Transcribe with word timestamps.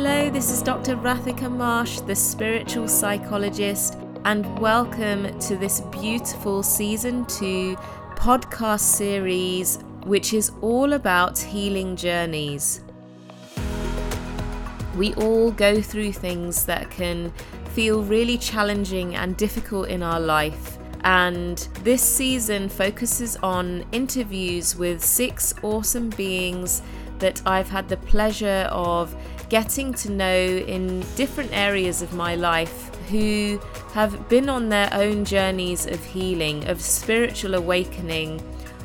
Hello, 0.00 0.30
this 0.30 0.52
is 0.52 0.62
Dr. 0.62 0.94
Rathika 0.94 1.50
Marsh, 1.50 1.98
the 1.98 2.14
spiritual 2.14 2.86
psychologist, 2.86 3.98
and 4.24 4.46
welcome 4.60 5.36
to 5.40 5.56
this 5.56 5.80
beautiful 5.90 6.62
season 6.62 7.26
two 7.26 7.74
podcast 8.14 8.78
series, 8.78 9.80
which 10.04 10.34
is 10.34 10.52
all 10.60 10.92
about 10.92 11.36
healing 11.36 11.96
journeys. 11.96 12.80
We 14.96 15.14
all 15.14 15.50
go 15.50 15.82
through 15.82 16.12
things 16.12 16.64
that 16.66 16.92
can 16.92 17.32
feel 17.74 18.04
really 18.04 18.38
challenging 18.38 19.16
and 19.16 19.36
difficult 19.36 19.88
in 19.88 20.04
our 20.04 20.20
life. 20.20 20.78
And 21.02 21.58
this 21.82 22.02
season 22.02 22.68
focuses 22.68 23.36
on 23.38 23.84
interviews 23.90 24.76
with 24.76 25.04
six 25.04 25.54
awesome 25.64 26.10
beings 26.10 26.82
that 27.18 27.42
I've 27.44 27.68
had 27.68 27.88
the 27.88 27.96
pleasure 27.96 28.68
of 28.70 29.16
getting 29.48 29.94
to 29.94 30.10
know 30.10 30.36
in 30.36 31.00
different 31.16 31.50
areas 31.52 32.02
of 32.02 32.12
my 32.12 32.34
life 32.34 32.94
who 33.08 33.60
have 33.92 34.28
been 34.28 34.48
on 34.48 34.68
their 34.68 34.88
own 34.92 35.24
journeys 35.24 35.86
of 35.86 36.04
healing, 36.04 36.68
of 36.68 36.80
spiritual 36.80 37.54
awakening, 37.54 38.42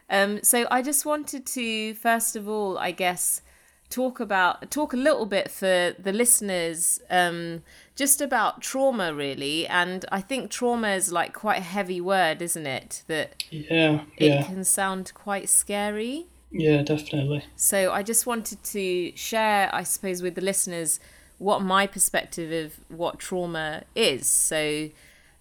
Um, 0.10 0.44
so 0.44 0.68
I 0.70 0.82
just 0.82 1.06
wanted 1.06 1.46
to 1.48 1.94
first 1.94 2.36
of 2.36 2.50
all, 2.50 2.78
I 2.78 2.92
guess, 2.92 3.42
talk 3.90 4.20
about 4.20 4.70
talk 4.72 4.94
a 4.94 4.98
little 4.98 5.26
bit 5.26 5.50
for 5.50 5.96
the 5.98 6.12
listeners 6.12 7.00
um, 7.10 7.64
just 7.96 8.22
about 8.22 8.62
trauma 8.62 9.14
really. 9.14 9.68
And 9.68 10.06
i 10.12 10.22
think 10.22 10.52
trauma 10.52 10.90
is 10.90 11.12
like 11.12 11.34
quite 11.34 11.60
a 11.60 11.64
heavy 11.64 12.02
word 12.02 12.42
isn't 12.42 12.68
it? 12.68 13.04
That 13.08 13.44
yeah 13.50 14.02
yeah. 14.18 14.42
it 14.42 14.46
can 14.46 14.64
sound 14.64 15.14
quite 15.14 15.50
scary. 15.50 16.26
Yeah 16.52 16.82
definitely. 16.82 17.44
So 17.56 17.92
i 17.92 18.04
just 18.04 18.26
wanted 18.26 18.64
to 18.64 19.16
share 19.16 19.70
i 19.74 19.84
suppose 19.84 20.22
with 20.22 20.36
the 20.36 20.42
listeners 20.42 21.00
what 21.38 21.62
my 21.62 21.86
perspective 21.86 22.52
of 22.52 22.80
what 22.90 23.20
trauma 23.20 23.84
is. 23.94 24.26
So 24.28 24.90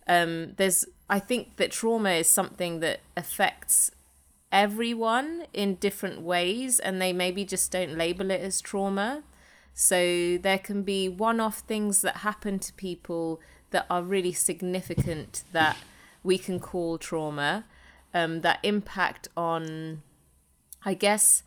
um, 0.06 0.52
there's 0.56 0.84
i 1.08 1.18
think 1.18 1.56
that 1.56 1.70
trauma 1.70 2.10
is 2.10 2.28
something 2.28 2.80
that 2.80 3.00
affects 3.16 3.90
everyone 4.54 5.44
in 5.52 5.74
different 5.74 6.22
ways 6.22 6.78
and 6.78 7.02
they 7.02 7.12
maybe 7.12 7.44
just 7.44 7.72
don't 7.72 7.98
label 7.98 8.30
it 8.30 8.40
as 8.40 8.60
trauma. 8.60 9.24
So 9.74 10.38
there 10.38 10.60
can 10.60 10.84
be 10.84 11.08
one 11.08 11.40
off 11.40 11.58
things 11.58 12.02
that 12.02 12.18
happen 12.18 12.60
to 12.60 12.72
people 12.74 13.40
that 13.72 13.84
are 13.90 14.04
really 14.04 14.32
significant 14.32 15.42
that 15.50 15.76
we 16.22 16.38
can 16.38 16.60
call 16.60 16.98
trauma, 16.98 17.64
um, 18.14 18.42
that 18.42 18.60
impact 18.62 19.26
on, 19.36 20.02
I 20.84 20.94
guess, 20.94 21.42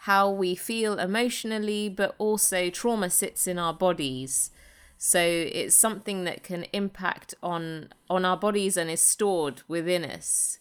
how 0.00 0.30
we 0.30 0.54
feel 0.54 0.98
emotionally, 0.98 1.90
but 1.90 2.14
also 2.16 2.70
trauma 2.70 3.10
sits 3.10 3.46
in 3.46 3.58
our 3.58 3.74
bodies. 3.74 4.50
So 4.96 5.20
it's 5.20 5.76
something 5.76 6.24
that 6.24 6.42
can 6.42 6.64
impact 6.72 7.34
on 7.42 7.90
on 8.08 8.24
our 8.24 8.38
bodies 8.38 8.78
and 8.78 8.90
is 8.90 9.02
stored 9.02 9.60
within 9.68 10.06
us 10.06 10.58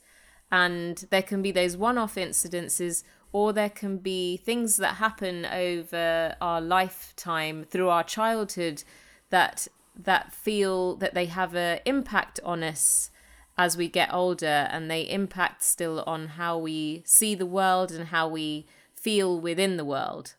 and 0.52 1.06
there 1.10 1.22
can 1.22 1.42
be 1.42 1.52
those 1.52 1.76
one-off 1.76 2.16
incidences 2.16 3.04
or 3.32 3.52
there 3.52 3.70
can 3.70 3.98
be 3.98 4.38
things 4.38 4.78
that 4.78 4.96
happen 4.96 5.46
over 5.46 6.36
our 6.40 6.62
lifetime 6.62 7.66
through 7.70 7.90
our 7.90 8.04
childhood 8.04 8.84
that 9.30 9.68
that 9.98 10.34
feel 10.34 10.96
that 10.98 11.14
they 11.14 11.26
have 11.26 11.56
an 11.56 11.80
impact 11.86 12.40
on 12.44 12.64
us 12.64 13.10
as 13.58 13.78
we 13.78 13.88
get 13.88 14.14
older 14.14 14.68
and 14.72 14.92
they 14.92 15.02
impact 15.02 15.64
still 15.64 16.04
on 16.06 16.28
how 16.30 16.58
we 16.58 17.02
see 17.06 17.34
the 17.34 17.46
world 17.46 17.92
and 17.92 18.08
how 18.08 18.28
we 18.28 18.66
feel 18.94 19.40
within 19.40 19.78
the 19.78 19.86
world. 19.86 20.36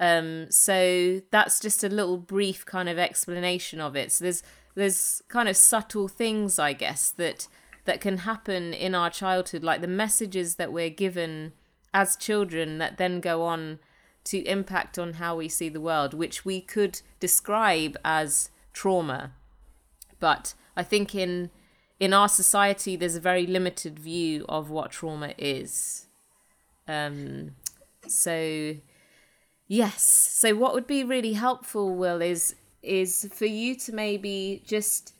Um, 0.00 0.50
so 0.50 1.20
that's 1.30 1.60
just 1.60 1.84
a 1.84 1.88
little 1.88 2.16
brief 2.16 2.66
kind 2.66 2.88
of 2.88 2.98
explanation 2.98 3.80
of 3.80 3.94
it. 3.94 4.10
So 4.10 4.24
there's 4.24 4.42
there's 4.78 5.22
kind 5.28 5.48
of 5.48 5.56
subtle 5.56 6.08
things 6.08 6.58
i 6.58 6.72
guess 6.72 7.10
that 7.10 7.48
that 7.88 8.02
can 8.02 8.18
happen 8.18 8.74
in 8.74 8.94
our 8.94 9.08
childhood, 9.08 9.64
like 9.64 9.80
the 9.80 9.88
messages 9.88 10.56
that 10.56 10.70
we're 10.70 10.90
given 10.90 11.54
as 11.94 12.16
children 12.16 12.76
that 12.76 12.98
then 12.98 13.18
go 13.18 13.42
on 13.42 13.78
to 14.24 14.44
impact 14.44 14.98
on 14.98 15.14
how 15.14 15.34
we 15.34 15.48
see 15.48 15.70
the 15.70 15.80
world, 15.80 16.12
which 16.12 16.44
we 16.44 16.60
could 16.60 17.00
describe 17.18 17.96
as 18.04 18.50
trauma. 18.74 19.32
But 20.20 20.52
I 20.76 20.82
think 20.82 21.14
in 21.14 21.50
in 21.98 22.12
our 22.12 22.28
society, 22.28 22.94
there's 22.94 23.16
a 23.16 23.20
very 23.20 23.46
limited 23.46 23.98
view 23.98 24.44
of 24.50 24.68
what 24.68 24.90
trauma 24.90 25.32
is. 25.38 26.08
Um, 26.86 27.52
so 28.06 28.76
yes, 29.66 30.02
so 30.02 30.54
what 30.54 30.74
would 30.74 30.86
be 30.86 31.04
really 31.04 31.32
helpful, 31.32 31.96
Will, 31.96 32.20
is 32.20 32.54
is 32.82 33.30
for 33.32 33.46
you 33.46 33.74
to 33.76 33.92
maybe 33.94 34.62
just 34.66 35.14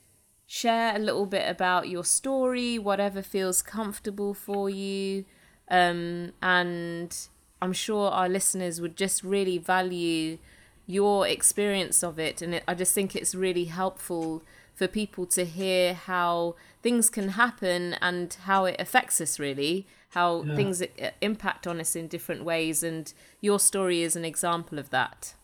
share 0.51 0.95
a 0.95 0.99
little 0.99 1.27
bit 1.27 1.47
about 1.47 1.89
your 1.89 2.03
story, 2.03 2.79
whatever 2.79 3.21
feels 3.21 3.61
comfortable 3.61 4.33
for 4.33 4.67
you. 4.67 5.23
Um, 5.69 6.31
and 6.41 7.15
I'm 7.61 7.71
sure 7.71 8.09
our 8.09 8.27
listeners 8.27 8.81
would 8.81 8.97
just 8.97 9.23
really 9.23 9.59
value 9.59 10.39
your 10.87 11.27
experience 11.27 12.03
of 12.03 12.17
it. 12.17 12.41
And 12.41 12.55
it, 12.55 12.63
I 12.67 12.73
just 12.73 12.95
think 12.95 13.15
it's 13.15 13.35
really 13.35 13.65
helpful 13.65 14.41
for 14.73 14.87
people 14.87 15.27
to 15.27 15.45
hear 15.45 15.93
how 15.93 16.55
things 16.81 17.11
can 17.11 17.29
happen 17.29 17.93
and 18.01 18.35
how 18.45 18.65
it 18.65 18.77
affects 18.79 19.21
us, 19.21 19.37
really, 19.37 19.85
how 20.09 20.41
yeah. 20.41 20.55
things 20.55 20.81
impact 21.21 21.67
on 21.67 21.79
us 21.79 21.95
in 21.95 22.07
different 22.07 22.43
ways. 22.43 22.81
And 22.81 23.13
your 23.39 23.59
story 23.59 24.01
is 24.01 24.15
an 24.15 24.25
example 24.25 24.79
of 24.79 24.89
that. 24.89 25.35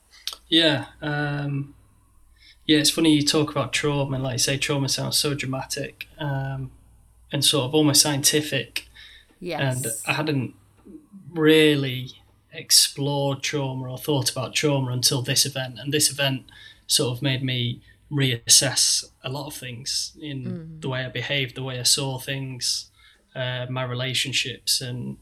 Yeah. 0.50 0.86
Um, 1.00 1.76
yeah, 2.66 2.80
it's 2.80 2.90
funny 2.90 3.14
you 3.14 3.24
talk 3.24 3.52
about 3.52 3.74
trauma, 3.74 4.16
and 4.16 4.24
like 4.24 4.34
you 4.34 4.40
say, 4.40 4.58
trauma 4.58 4.90
sounds 4.90 5.18
so 5.18 5.34
dramatic 5.34 6.08
um, 6.18 6.72
and 7.32 7.46
sort 7.46 7.66
of 7.66 7.76
almost 7.76 8.02
scientific. 8.02 8.88
Yes. 9.40 9.62
And 9.62 9.88
I 10.08 10.14
hadn't 10.14 10.56
really 11.32 12.12
explored 12.52 13.44
trauma 13.44 13.92
or 13.92 13.98
thought 13.98 14.32
about 14.32 14.56
trauma 14.56 14.92
until 14.92 15.22
this 15.22 15.46
event, 15.46 15.78
and 15.80 15.94
this 15.94 16.10
event 16.12 16.46
sort 16.88 17.16
of 17.18 17.22
made 17.22 17.44
me 17.44 17.82
reassess 18.12 19.06
a 19.24 19.30
lot 19.30 19.48
of 19.48 19.54
things 19.54 20.14
in 20.22 20.44
mm. 20.44 20.82
the 20.82 20.90
way 20.90 21.04
I 21.04 21.10
behaved, 21.10 21.56
the 21.56 21.64
way 21.64 21.80
I 21.80 21.84
saw 21.84 22.20
things, 22.20 22.90
uh, 23.36 23.66
my 23.70 23.84
relationships, 23.84 24.82
and 24.82 25.18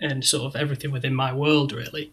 and 0.00 0.24
sort 0.24 0.44
of 0.44 0.60
everything 0.60 0.90
within 0.90 1.14
my 1.14 1.32
world, 1.32 1.72
really. 1.72 2.12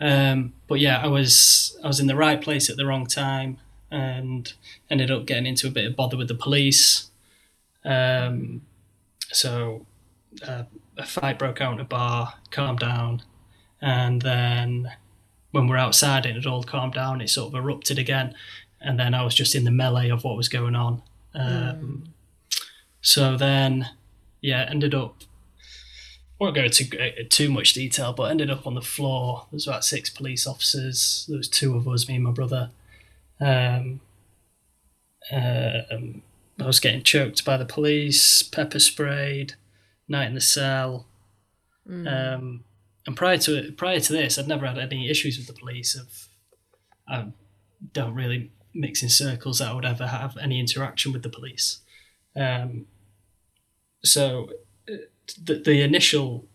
Um, 0.00 0.54
but 0.66 0.80
yeah, 0.80 1.00
I 1.02 1.06
was 1.06 1.78
I 1.82 1.86
was 1.86 2.00
in 2.00 2.06
the 2.06 2.16
right 2.16 2.40
place 2.40 2.70
at 2.70 2.76
the 2.76 2.86
wrong 2.86 3.06
time, 3.06 3.58
and 3.90 4.52
ended 4.90 5.10
up 5.10 5.26
getting 5.26 5.46
into 5.46 5.66
a 5.66 5.70
bit 5.70 5.86
of 5.86 5.96
bother 5.96 6.16
with 6.16 6.28
the 6.28 6.34
police. 6.34 7.10
Um, 7.84 8.62
so 9.30 9.86
uh, 10.46 10.64
a 10.96 11.06
fight 11.06 11.38
broke 11.38 11.60
out 11.60 11.74
in 11.74 11.80
a 11.80 11.84
bar, 11.84 12.34
calmed 12.50 12.80
down, 12.80 13.22
and 13.80 14.22
then 14.22 14.92
when 15.50 15.66
we're 15.66 15.76
outside, 15.76 16.26
it 16.26 16.34
had 16.34 16.46
all 16.46 16.62
calmed 16.62 16.94
down. 16.94 17.20
It 17.20 17.30
sort 17.30 17.52
of 17.52 17.58
erupted 17.58 17.98
again, 17.98 18.34
and 18.80 18.98
then 18.98 19.14
I 19.14 19.24
was 19.24 19.34
just 19.34 19.54
in 19.54 19.64
the 19.64 19.70
melee 19.70 20.10
of 20.10 20.24
what 20.24 20.36
was 20.36 20.48
going 20.48 20.74
on. 20.74 21.02
Um, 21.34 21.42
mm. 21.44 22.06
So 23.00 23.36
then, 23.36 23.88
yeah, 24.40 24.66
ended 24.68 24.94
up. 24.94 25.16
Won't 26.38 26.54
go 26.54 26.62
into 26.62 26.84
uh, 27.02 27.24
too 27.28 27.50
much 27.50 27.72
detail, 27.72 28.12
but 28.12 28.30
ended 28.30 28.48
up 28.48 28.64
on 28.64 28.74
the 28.74 28.80
floor. 28.80 29.46
There 29.50 29.56
was 29.56 29.66
about 29.66 29.84
six 29.84 30.08
police 30.08 30.46
officers. 30.46 31.26
There 31.28 31.36
was 31.36 31.48
two 31.48 31.74
of 31.74 31.88
us, 31.88 32.06
me 32.06 32.14
and 32.14 32.24
my 32.24 32.30
brother. 32.30 32.70
Um, 33.40 34.00
um, 35.30 36.22
I 36.60 36.66
was 36.66 36.80
getting 36.80 37.02
choked 37.02 37.44
by 37.44 37.56
the 37.56 37.64
police, 37.64 38.42
pepper 38.42 38.78
sprayed, 38.78 39.54
night 40.08 40.28
in 40.28 40.34
the 40.34 40.40
cell. 40.40 41.06
Mm. 41.88 42.34
Um, 42.34 42.64
and 43.06 43.16
prior 43.16 43.38
to 43.38 43.56
it, 43.56 43.76
prior 43.76 44.00
to 44.00 44.12
this, 44.12 44.38
I'd 44.38 44.48
never 44.48 44.66
had 44.66 44.78
any 44.78 45.08
issues 45.08 45.38
with 45.38 45.46
the 45.46 45.52
police. 45.52 45.94
Of 45.94 46.28
I 47.08 47.28
don't 47.92 48.14
really 48.14 48.50
mix 48.74 49.02
in 49.02 49.08
circles 49.08 49.58
that 49.58 49.68
I 49.68 49.72
would 49.74 49.84
ever 49.84 50.06
have 50.06 50.36
any 50.36 50.60
interaction 50.60 51.12
with 51.12 51.22
the 51.22 51.30
police. 51.30 51.80
Um, 52.36 52.86
so 54.04 54.50
the, 55.42 55.54
the 55.54 55.82
initial 55.82 56.46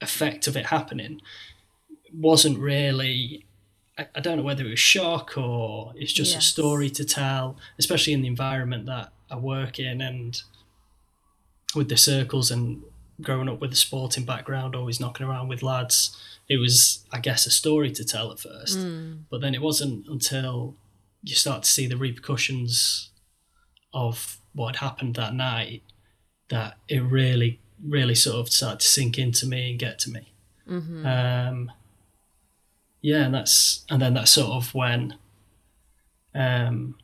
effect 0.00 0.46
of 0.46 0.56
it 0.56 0.66
happening 0.66 1.20
wasn't 2.12 2.58
really 2.58 3.46
I, 3.98 4.06
I 4.14 4.20
don't 4.20 4.38
know 4.38 4.42
whether 4.42 4.64
it 4.64 4.70
was 4.70 4.80
shock 4.80 5.36
or 5.36 5.92
it's 5.96 6.12
just 6.12 6.32
yes. 6.32 6.42
a 6.42 6.46
story 6.46 6.90
to 6.90 7.04
tell, 7.04 7.56
especially 7.78 8.12
in 8.12 8.22
the 8.22 8.28
environment 8.28 8.86
that 8.86 9.12
I 9.30 9.36
work 9.36 9.78
in 9.78 10.00
and 10.00 10.40
with 11.74 11.88
the 11.88 11.96
circles 11.96 12.50
and 12.50 12.82
growing 13.20 13.48
up 13.48 13.60
with 13.60 13.72
a 13.72 13.76
sporting 13.76 14.24
background, 14.24 14.74
always 14.74 15.00
knocking 15.00 15.26
around 15.26 15.48
with 15.48 15.62
lads. 15.62 16.16
It 16.48 16.58
was, 16.58 17.04
I 17.12 17.20
guess, 17.20 17.46
a 17.46 17.50
story 17.50 17.90
to 17.92 18.04
tell 18.04 18.30
at 18.32 18.40
first, 18.40 18.78
mm. 18.78 19.20
but 19.30 19.40
then 19.40 19.54
it 19.54 19.62
wasn't 19.62 20.06
until 20.08 20.76
you 21.22 21.34
start 21.34 21.62
to 21.62 21.70
see 21.70 21.86
the 21.86 21.96
repercussions 21.96 23.10
of 23.92 24.38
what 24.52 24.76
had 24.76 24.84
happened 24.84 25.14
that 25.14 25.34
night 25.34 25.82
that 26.48 26.76
it 26.88 27.00
really, 27.00 27.60
really 27.82 28.14
sort 28.14 28.36
of 28.36 28.48
started 28.50 28.80
to 28.80 28.86
sink 28.86 29.18
into 29.18 29.46
me 29.46 29.70
and 29.70 29.78
get 29.78 29.98
to 30.00 30.10
me. 30.10 30.32
Mm-hmm. 30.68 31.06
Um, 31.06 31.72
yeah, 33.04 33.26
and 33.26 33.34
that's 33.34 33.84
and 33.90 34.00
then 34.00 34.14
that's 34.14 34.30
sort 34.30 34.52
of 34.52 34.74
when 34.74 35.16
um, 36.34 36.96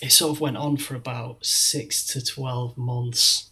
it 0.00 0.10
sort 0.10 0.34
of 0.34 0.40
went 0.40 0.56
on 0.56 0.78
for 0.78 0.94
about 0.94 1.44
six 1.44 2.02
to 2.06 2.24
twelve 2.24 2.78
months, 2.78 3.50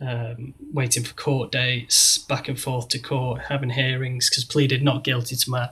um, 0.00 0.54
waiting 0.72 1.04
for 1.04 1.12
court 1.12 1.52
dates, 1.52 2.16
back 2.16 2.48
and 2.48 2.58
forth 2.58 2.88
to 2.88 2.98
court, 2.98 3.42
having 3.50 3.68
hearings 3.68 4.30
because 4.30 4.44
pleaded 4.44 4.82
not 4.82 5.04
guilty 5.04 5.36
to 5.36 5.50
my 5.50 5.68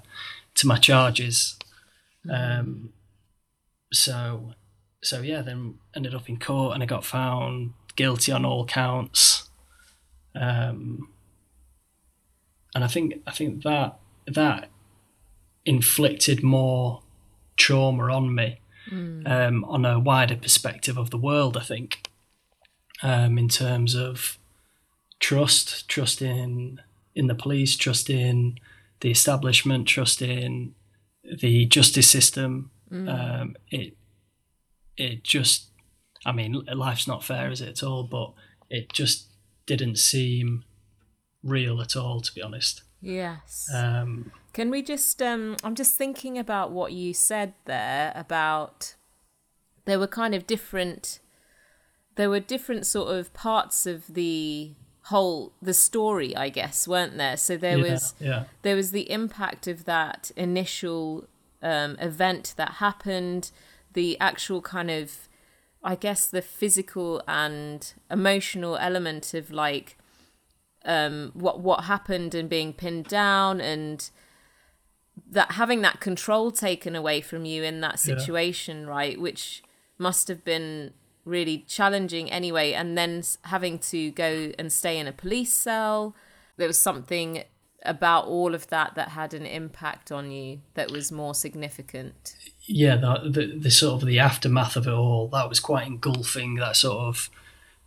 to 0.56 0.66
my 0.66 0.76
charges. 0.76 1.56
Um, 2.30 2.92
so 3.90 4.52
so 5.02 5.22
yeah, 5.22 5.40
then 5.40 5.78
ended 5.94 6.14
up 6.14 6.28
in 6.28 6.38
court 6.38 6.74
and 6.74 6.82
I 6.82 6.86
got 6.86 7.06
found 7.06 7.72
guilty 7.96 8.32
on 8.32 8.44
all 8.44 8.66
counts. 8.66 9.48
Um, 10.34 11.08
and 12.74 12.84
I 12.84 12.86
think 12.86 13.22
I 13.26 13.30
think 13.30 13.62
that 13.62 13.98
that 14.26 14.68
inflicted 15.64 16.42
more 16.42 17.02
trauma 17.56 18.12
on 18.12 18.34
me 18.34 18.60
mm. 18.90 19.28
um, 19.28 19.64
on 19.64 19.84
a 19.84 19.98
wider 19.98 20.36
perspective 20.36 20.96
of 20.96 21.10
the 21.10 21.18
world. 21.18 21.56
I 21.56 21.62
think, 21.62 22.08
um, 23.02 23.38
in 23.38 23.48
terms 23.48 23.94
of 23.94 24.38
trust, 25.18 25.88
trust 25.88 26.22
in 26.22 26.80
in 27.14 27.26
the 27.26 27.34
police, 27.34 27.76
trust 27.76 28.10
in 28.10 28.58
the 29.00 29.10
establishment, 29.10 29.88
trust 29.88 30.22
in 30.22 30.74
the 31.40 31.66
justice 31.66 32.08
system. 32.08 32.70
Mm. 32.90 33.40
Um, 33.40 33.56
it 33.70 33.96
it 34.96 35.24
just, 35.24 35.66
I 36.24 36.32
mean, 36.32 36.64
life's 36.72 37.06
not 37.06 37.24
fair, 37.24 37.50
is 37.50 37.60
it 37.60 37.68
at 37.68 37.82
all? 37.82 38.04
But 38.04 38.32
it 38.70 38.92
just 38.92 39.26
didn't 39.66 39.98
seem 39.98 40.64
real 41.42 41.80
at 41.80 41.96
all, 41.96 42.20
to 42.20 42.34
be 42.34 42.42
honest. 42.42 42.82
Yes. 43.00 43.70
Um, 43.72 44.32
Can 44.52 44.70
we 44.70 44.82
just? 44.82 45.20
Um, 45.22 45.56
I'm 45.62 45.74
just 45.74 45.96
thinking 45.96 46.38
about 46.38 46.70
what 46.70 46.92
you 46.92 47.12
said 47.14 47.54
there 47.64 48.12
about 48.14 48.94
there 49.84 49.98
were 49.98 50.06
kind 50.06 50.34
of 50.34 50.46
different. 50.46 51.20
There 52.16 52.30
were 52.30 52.40
different 52.40 52.86
sort 52.86 53.14
of 53.14 53.32
parts 53.34 53.86
of 53.86 54.06
the 54.14 54.72
whole 55.06 55.52
the 55.62 55.74
story, 55.74 56.34
I 56.36 56.48
guess, 56.48 56.88
weren't 56.88 57.16
there? 57.16 57.36
So 57.36 57.56
there 57.56 57.78
yeah, 57.78 57.92
was 57.92 58.14
yeah. 58.18 58.44
there 58.62 58.76
was 58.76 58.90
the 58.90 59.10
impact 59.10 59.66
of 59.66 59.84
that 59.84 60.30
initial 60.36 61.28
um, 61.62 61.96
event 62.00 62.54
that 62.56 62.72
happened, 62.72 63.50
the 63.92 64.18
actual 64.18 64.60
kind 64.60 64.90
of, 64.90 65.28
I 65.82 65.94
guess, 65.94 66.26
the 66.26 66.42
physical 66.42 67.22
and 67.28 67.92
emotional 68.10 68.76
element 68.76 69.32
of 69.34 69.50
like 69.50 69.96
um, 70.86 71.32
what 71.34 71.60
what 71.60 71.84
happened 71.84 72.34
and 72.34 72.48
being 72.48 72.72
pinned 72.72 73.08
down 73.08 73.60
and 73.60 74.08
that 75.30 75.52
having 75.52 75.82
that 75.82 76.00
control 76.00 76.50
taken 76.50 76.94
away 76.94 77.20
from 77.20 77.44
you 77.44 77.62
in 77.62 77.80
that 77.80 77.98
situation, 77.98 78.82
yeah. 78.82 78.88
right? 78.88 79.20
Which 79.20 79.62
must 79.98 80.28
have 80.28 80.44
been 80.44 80.92
really 81.24 81.58
challenging 81.66 82.30
anyway. 82.30 82.72
And 82.72 82.96
then 82.96 83.22
having 83.42 83.78
to 83.80 84.10
go 84.12 84.52
and 84.58 84.72
stay 84.72 84.98
in 84.98 85.06
a 85.06 85.12
police 85.12 85.52
cell, 85.52 86.14
there 86.56 86.68
was 86.68 86.78
something 86.78 87.42
about 87.82 88.26
all 88.26 88.54
of 88.54 88.68
that 88.68 88.94
that 88.94 89.10
had 89.10 89.34
an 89.34 89.46
impact 89.46 90.10
on 90.10 90.30
you 90.30 90.60
that 90.74 90.90
was 90.90 91.12
more 91.12 91.34
significant. 91.34 92.36
Yeah, 92.62 92.96
the, 92.96 93.28
the, 93.28 93.58
the 93.58 93.70
sort 93.70 94.02
of 94.02 94.08
the 94.08 94.18
aftermath 94.18 94.76
of 94.76 94.86
it 94.86 94.92
all 94.92 95.28
that 95.28 95.48
was 95.48 95.60
quite 95.60 95.86
engulfing. 95.86 96.56
That 96.56 96.76
sort 96.76 96.98
of 96.98 97.30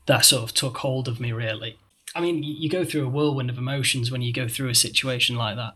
that 0.06 0.26
sort 0.26 0.44
of 0.44 0.54
took 0.54 0.78
hold 0.78 1.08
of 1.08 1.20
me 1.20 1.32
really. 1.32 1.78
I 2.16 2.22
mean, 2.22 2.44
you 2.44 2.70
go 2.70 2.84
through 2.84 3.06
a 3.06 3.10
whirlwind 3.10 3.50
of 3.50 3.58
emotions 3.58 4.12
when 4.12 4.22
you 4.22 4.34
go 4.34 4.48
through 4.48 4.70
a 4.70 4.76
situation 4.76 5.36
like 5.36 5.56
that. 5.56 5.74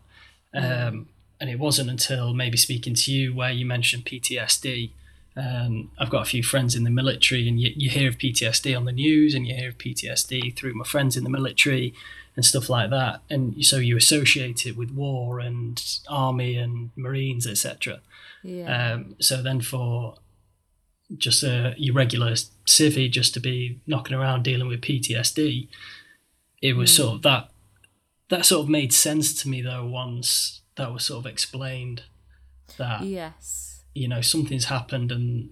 Um, 0.54 1.08
and 1.40 1.50
it 1.50 1.58
wasn't 1.58 1.90
until 1.90 2.32
maybe 2.32 2.56
speaking 2.56 2.94
to 2.94 3.12
you 3.12 3.34
where 3.34 3.50
you 3.50 3.66
mentioned 3.66 4.04
PTSD. 4.04 4.90
Um, 5.36 5.90
I've 5.98 6.10
got 6.10 6.22
a 6.22 6.30
few 6.30 6.42
friends 6.42 6.76
in 6.76 6.84
the 6.84 6.90
military, 6.90 7.48
and 7.48 7.60
you, 7.60 7.72
you 7.76 7.90
hear 7.90 8.08
of 8.08 8.18
PTSD 8.18 8.76
on 8.76 8.84
the 8.84 8.92
news, 8.92 9.34
and 9.34 9.46
you 9.46 9.54
hear 9.54 9.68
of 9.70 9.78
PTSD 9.78 10.56
through 10.56 10.74
my 10.74 10.84
friends 10.84 11.16
in 11.16 11.24
the 11.24 11.30
military 11.30 11.92
and 12.36 12.44
stuff 12.44 12.68
like 12.68 12.90
that. 12.90 13.20
And 13.30 13.64
so 13.64 13.76
you 13.76 13.96
associate 13.96 14.66
it 14.66 14.76
with 14.76 14.90
war 14.90 15.40
and 15.40 15.82
army 16.08 16.56
and 16.56 16.90
marines, 16.96 17.46
etc. 17.46 18.00
Yeah. 18.42 18.92
Um, 18.92 19.16
so 19.20 19.42
then 19.42 19.60
for 19.60 20.16
just 21.16 21.42
a 21.42 21.74
your 21.76 21.94
regular 21.94 22.32
civvy 22.66 23.10
just 23.10 23.34
to 23.34 23.40
be 23.40 23.80
knocking 23.86 24.16
around 24.16 24.42
dealing 24.42 24.68
with 24.68 24.80
PTSD, 24.80 25.68
it 26.64 26.74
was 26.74 26.90
mm. 26.90 26.96
sort 26.96 27.14
of 27.16 27.22
that 27.22 27.50
that 28.30 28.46
sort 28.46 28.64
of 28.64 28.70
made 28.70 28.92
sense 28.92 29.40
to 29.42 29.48
me 29.48 29.60
though 29.60 29.84
once 29.84 30.62
that 30.76 30.90
was 30.90 31.04
sort 31.04 31.24
of 31.24 31.30
explained 31.30 32.02
that 32.78 33.02
yes. 33.02 33.84
you 33.94 34.08
know 34.08 34.22
something's 34.22 34.64
happened 34.64 35.12
and 35.12 35.50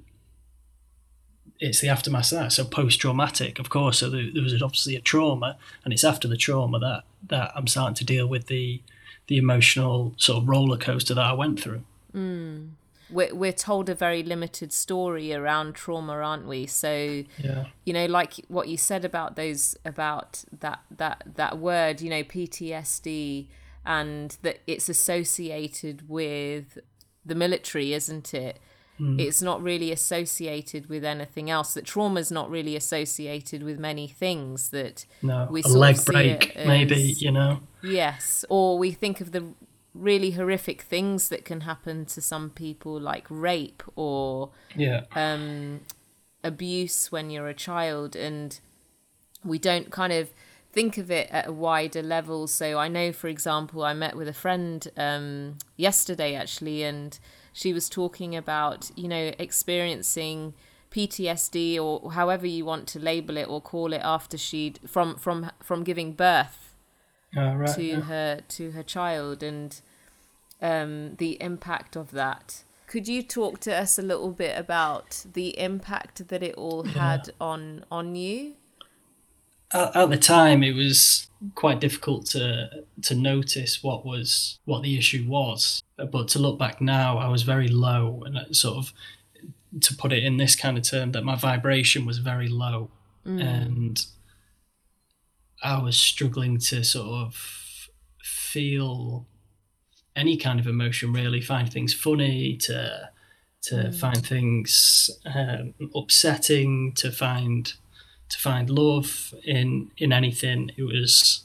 it's 1.60 1.80
the 1.80 1.88
aftermath 1.88 2.32
of 2.32 2.38
that. 2.38 2.52
So 2.52 2.64
post-traumatic 2.64 3.58
of 3.58 3.68
course 3.68 3.98
so 3.98 4.08
there, 4.08 4.30
there 4.32 4.42
was 4.42 4.60
obviously 4.62 4.96
a 4.96 5.00
trauma 5.00 5.58
and 5.84 5.92
it's 5.92 6.02
after 6.02 6.26
the 6.26 6.36
trauma 6.36 6.78
that 6.80 7.02
that 7.28 7.52
i'm 7.54 7.68
starting 7.68 7.94
to 7.94 8.04
deal 8.04 8.26
with 8.26 8.46
the 8.46 8.80
the 9.28 9.36
emotional 9.36 10.14
sort 10.16 10.42
of 10.42 10.48
roller 10.48 10.78
coaster 10.78 11.14
that 11.14 11.24
i 11.24 11.34
went 11.34 11.60
through. 11.60 11.84
Mm 12.14 12.70
we're, 13.12 13.34
we're 13.34 13.52
told 13.52 13.88
a 13.88 13.94
very 13.94 14.22
limited 14.22 14.72
story 14.72 15.32
around 15.32 15.74
trauma 15.74 16.14
aren't 16.14 16.46
we 16.46 16.66
so 16.66 17.24
yeah. 17.38 17.66
you 17.84 17.92
know 17.92 18.06
like 18.06 18.34
what 18.48 18.68
you 18.68 18.76
said 18.76 19.04
about 19.04 19.36
those 19.36 19.76
about 19.84 20.44
that 20.60 20.80
that 20.90 21.22
that 21.34 21.58
word 21.58 22.00
you 22.00 22.10
know 22.10 22.22
ptsd 22.22 23.46
and 23.84 24.38
that 24.42 24.60
it's 24.66 24.88
associated 24.88 26.08
with 26.08 26.78
the 27.24 27.34
military 27.34 27.92
isn't 27.92 28.32
it 28.34 28.58
mm. 28.98 29.20
it's 29.20 29.42
not 29.42 29.62
really 29.62 29.92
associated 29.92 30.88
with 30.88 31.04
anything 31.04 31.50
else 31.50 31.74
that 31.74 31.84
trauma 31.84 32.20
is 32.20 32.30
not 32.30 32.50
really 32.50 32.76
associated 32.76 33.62
with 33.62 33.78
many 33.78 34.06
things 34.06 34.70
that 34.70 35.04
no 35.22 35.46
we 35.50 35.62
a 35.62 35.68
leg 35.68 36.02
break 36.04 36.56
maybe 36.56 37.14
you 37.18 37.30
know 37.30 37.60
yes 37.82 38.44
or 38.48 38.78
we 38.78 38.90
think 38.92 39.20
of 39.20 39.32
the 39.32 39.44
really 39.94 40.32
horrific 40.32 40.82
things 40.82 41.28
that 41.28 41.44
can 41.44 41.62
happen 41.62 42.04
to 42.06 42.20
some 42.20 42.50
people, 42.50 42.98
like 43.00 43.26
rape 43.28 43.82
or 43.96 44.50
Yeah. 44.74 45.04
um, 45.14 45.80
abuse 46.44 47.12
when 47.12 47.30
you're 47.30 47.48
a 47.48 47.54
child, 47.54 48.16
and 48.16 48.58
we 49.44 49.58
don't 49.58 49.90
kind 49.90 50.12
of 50.12 50.30
think 50.72 50.96
of 50.96 51.10
it 51.10 51.28
at 51.30 51.46
a 51.48 51.52
wider 51.52 52.02
level. 52.02 52.46
So 52.46 52.78
I 52.78 52.88
know, 52.88 53.12
for 53.12 53.28
example, 53.28 53.84
I 53.84 53.92
met 53.92 54.16
with 54.16 54.28
a 54.28 54.32
friend 54.32 54.86
um, 54.96 55.58
yesterday 55.76 56.34
actually, 56.34 56.82
and 56.82 57.18
she 57.52 57.72
was 57.72 57.88
talking 57.90 58.34
about 58.34 58.90
you 58.96 59.08
know 59.08 59.32
experiencing 59.38 60.54
PTSD 60.90 61.78
or 61.80 62.12
however 62.12 62.46
you 62.46 62.64
want 62.64 62.86
to 62.88 62.98
label 62.98 63.36
it 63.36 63.48
or 63.48 63.60
call 63.60 63.92
it 63.92 64.00
after 64.02 64.36
she'd 64.38 64.78
from 64.86 65.16
from 65.16 65.50
from 65.62 65.84
giving 65.84 66.12
birth 66.12 66.71
Oh, 67.36 67.54
right. 67.54 67.74
to 67.74 67.82
yeah. 67.82 68.00
her 68.00 68.40
to 68.48 68.70
her 68.72 68.82
child 68.82 69.42
and 69.42 69.80
um, 70.60 71.16
the 71.16 71.40
impact 71.42 71.96
of 71.96 72.10
that. 72.12 72.64
Could 72.86 73.08
you 73.08 73.22
talk 73.22 73.60
to 73.60 73.74
us 73.74 73.98
a 73.98 74.02
little 74.02 74.32
bit 74.32 74.58
about 74.58 75.24
the 75.32 75.58
impact 75.58 76.28
that 76.28 76.42
it 76.42 76.54
all 76.56 76.84
had 76.84 77.30
on 77.40 77.84
on 77.90 78.14
you? 78.14 78.54
at, 79.72 79.96
at 79.96 80.10
the 80.10 80.18
time 80.18 80.62
it 80.62 80.74
was 80.74 81.28
quite 81.54 81.80
difficult 81.80 82.26
to 82.26 82.84
to 83.02 83.14
notice 83.14 83.82
what 83.82 84.04
was 84.04 84.58
what 84.64 84.82
the 84.82 84.96
issue 84.96 85.24
was 85.26 85.82
but 86.10 86.28
to 86.28 86.38
look 86.38 86.58
back 86.58 86.80
now 86.80 87.18
i 87.18 87.28
was 87.28 87.42
very 87.42 87.68
low 87.68 88.22
and 88.24 88.56
sort 88.56 88.76
of 88.76 88.92
to 89.80 89.94
put 89.96 90.12
it 90.12 90.22
in 90.22 90.36
this 90.36 90.54
kind 90.54 90.76
of 90.76 90.84
term 90.84 91.12
that 91.12 91.24
my 91.24 91.34
vibration 91.34 92.04
was 92.04 92.18
very 92.18 92.48
low 92.48 92.90
and 93.24 94.06
i 95.62 95.80
was 95.80 95.96
struggling 95.96 96.58
to 96.58 96.82
sort 96.84 97.26
of 97.26 97.62
feel 98.52 99.26
any 100.14 100.36
kind 100.36 100.60
of 100.60 100.66
emotion 100.66 101.12
really. 101.12 101.40
Find 101.40 101.72
things 101.72 101.94
funny 101.94 102.56
to 102.58 103.10
to 103.62 103.92
find 103.92 104.26
things 104.26 105.10
um, 105.24 105.74
upsetting 105.94 106.92
to 106.94 107.10
find 107.12 107.72
to 108.28 108.38
find 108.38 108.68
love 108.68 109.34
in 109.44 109.90
in 109.96 110.12
anything. 110.12 110.70
It 110.76 110.82
was 110.82 111.44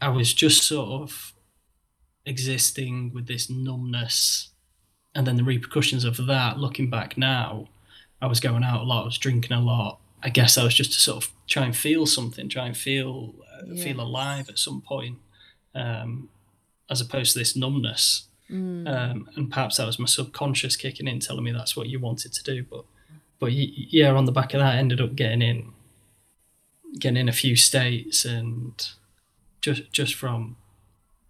i 0.00 0.08
was 0.08 0.32
just 0.32 0.62
sort 0.62 1.02
of 1.02 1.34
existing 2.24 3.12
with 3.12 3.26
this 3.26 3.50
numbness. 3.50 4.50
And 5.14 5.26
then 5.26 5.36
the 5.36 5.44
repercussions 5.44 6.04
of 6.04 6.26
that 6.26 6.58
looking 6.58 6.88
back 6.90 7.18
now 7.18 7.68
i 8.22 8.26
was 8.26 8.40
going 8.40 8.62
out 8.62 8.82
a 8.82 8.84
lot 8.84 9.02
i 9.02 9.04
was 9.06 9.18
drinking 9.18 9.56
a 9.56 9.60
lot 9.60 9.98
i 10.22 10.28
guess 10.28 10.58
i 10.58 10.64
was 10.64 10.74
just 10.74 10.92
to 10.92 10.98
sort 10.98 11.24
of 11.24 11.32
try 11.46 11.64
and 11.64 11.76
feel 11.76 12.06
something 12.06 12.48
try 12.48 12.66
and 12.66 12.76
feel 12.76 13.34
uh, 13.52 13.74
feel 13.76 14.00
alive 14.00 14.48
at 14.48 14.58
some 14.58 14.80
point 14.80 15.18
um, 15.74 16.28
as 16.90 17.00
opposed 17.00 17.32
to 17.32 17.38
this 17.38 17.56
numbness. 17.56 18.24
Um, 18.86 19.28
and 19.36 19.50
perhaps 19.50 19.76
that 19.76 19.86
was 19.86 19.98
my 19.98 20.06
subconscious 20.06 20.76
kicking 20.76 21.06
in 21.06 21.20
telling 21.20 21.44
me 21.44 21.52
that's 21.52 21.76
what 21.76 21.88
you 21.88 22.00
wanted 22.00 22.32
to 22.32 22.42
do. 22.42 22.64
But 22.64 22.84
but 23.38 23.52
yeah 23.52 24.10
on 24.10 24.24
the 24.24 24.32
back 24.32 24.54
of 24.54 24.60
that 24.60 24.74
I 24.74 24.78
ended 24.78 25.00
up 25.00 25.14
getting 25.14 25.42
in 25.42 25.72
getting 26.98 27.18
in 27.18 27.28
a 27.28 27.32
few 27.32 27.56
states 27.56 28.24
and 28.24 28.88
just 29.60 29.92
just 29.92 30.14
from 30.14 30.56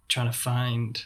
trying 0.07 0.31
to 0.31 0.37
find 0.37 1.03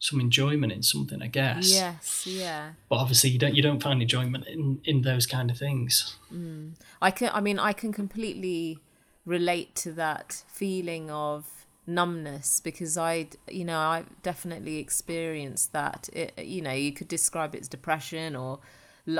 some 0.00 0.18
enjoyment 0.18 0.72
in 0.72 0.82
something 0.82 1.22
i 1.22 1.26
guess 1.28 1.70
Yes, 1.72 2.26
yeah. 2.26 2.70
but 2.88 2.96
obviously 2.96 3.30
you 3.30 3.38
don't 3.38 3.54
you 3.54 3.62
don't 3.62 3.82
find 3.82 4.00
enjoyment 4.02 4.46
in 4.48 4.80
in 4.84 5.02
those 5.02 5.26
kind 5.26 5.50
of 5.50 5.56
things 5.58 6.16
mm. 6.34 6.72
I 7.02 7.10
can 7.10 7.30
I 7.32 7.40
mean 7.40 7.58
I 7.58 7.72
can 7.72 7.92
completely 7.92 8.78
relate 9.26 9.74
to 9.84 9.92
that 9.92 10.42
feeling 10.48 11.10
of 11.10 11.46
numbness 11.86 12.60
because 12.60 12.96
I 12.96 13.28
you 13.50 13.64
know 13.64 13.78
I 13.78 14.04
definitely 14.22 14.78
experienced 14.78 15.72
that 15.72 16.08
it, 16.12 16.32
you 16.38 16.62
know 16.62 16.72
you 16.72 16.92
could 16.92 17.08
describe 17.08 17.54
it 17.54 17.60
as 17.62 17.68
depression 17.68 18.36
or 18.36 18.60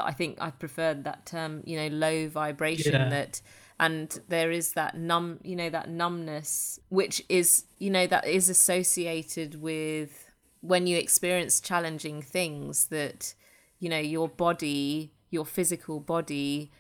I 0.00 0.12
think 0.12 0.38
I 0.40 0.50
preferred 0.50 1.04
that 1.04 1.26
term 1.26 1.62
you 1.66 1.76
know 1.76 1.88
low 1.88 2.28
vibration 2.28 2.92
Yeah. 2.92 3.08
that 3.10 3.42
and 3.78 4.18
there 4.28 4.50
is 4.50 4.72
that 4.74 4.96
numb 4.96 5.40
you 5.42 5.56
know 5.56 5.70
that 5.70 5.88
numbness 5.90 6.80
which 6.88 7.22
is 7.28 7.64
you 7.78 7.90
know 7.90 8.06
that 8.06 8.26
is 8.26 8.48
associated 8.48 9.60
with 9.60 10.29
when 10.60 10.86
you 10.86 10.96
experience 10.96 11.60
challenging 11.60 12.22
things 12.22 12.86
that 12.86 13.34
you 13.78 13.88
know 13.88 13.98
your 13.98 14.28
body 14.28 15.12
your 15.30 15.46
physical 15.46 16.00
body 16.00 16.70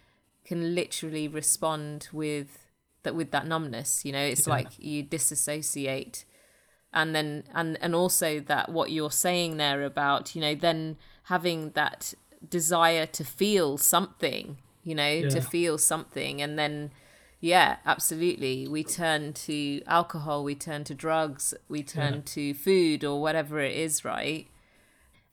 can 0.44 0.74
literally 0.74 1.28
respond 1.28 2.08
with 2.12 2.66
that 3.02 3.14
with 3.14 3.30
that 3.30 3.46
numbness 3.46 4.04
you 4.04 4.12
know? 4.12 4.22
It's 4.24 4.46
Yeah. 4.46 4.54
like 4.54 4.68
you 4.78 5.02
disassociate. 5.02 6.24
And 6.92 7.14
then 7.14 7.44
and 7.54 7.78
and 7.80 7.94
also 7.94 8.40
that 8.40 8.68
what 8.68 8.90
you're 8.90 9.12
saying 9.12 9.56
there 9.58 9.84
about 9.84 10.34
you 10.34 10.40
know 10.40 10.54
then 10.56 10.96
having 11.24 11.70
that 11.70 12.14
desire 12.48 13.06
to 13.06 13.24
feel 13.24 13.78
something 13.78 14.58
you 14.82 14.94
know 14.94 15.22
to 15.22 15.40
feel 15.40 15.78
something 15.78 16.42
and 16.42 16.58
then 16.58 16.90
yeah 17.40 17.76
absolutely 17.86 18.68
we 18.68 18.84
turn 18.84 19.32
to 19.32 19.82
alcohol 19.86 20.44
we 20.44 20.54
turn 20.54 20.84
to 20.84 20.94
drugs 20.94 21.54
we 21.68 21.82
turn 21.82 22.14
Yeah. 22.14 22.20
to 22.24 22.54
food 22.54 23.04
or 23.04 23.20
whatever 23.20 23.60
it 23.60 23.76
is 23.76 24.04
right 24.04 24.46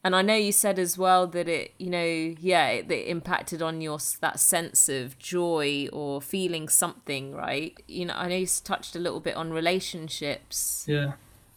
and 0.03 0.15
I 0.15 0.21
know 0.21 0.35
you 0.35 0.53
said 0.53 0.79
as 0.79 0.97
well 0.97 1.27
that 1.27 1.49
it, 1.49 1.73
you 1.77 1.89
know, 1.89 2.05
yeah, 2.39 2.69
it, 2.69 2.89
it 2.89 3.07
impacted 3.07 3.61
on 3.61 3.81
your 3.81 3.97
that 4.21 4.39
sense 4.39 4.87
of 4.87 5.19
joy 5.19 5.89
or 5.91 6.21
feeling 6.21 6.69
something, 6.69 7.33
right? 7.33 7.77
You 7.87 8.05
know, 8.05 8.13
I 8.13 8.29
know 8.29 8.37
you 8.37 8.47
touched 8.63 8.95
a 8.95 8.99
little 8.99 9.19
bit 9.19 9.35
on 9.35 9.51
relationships 9.51 10.85
yeah 10.87 11.13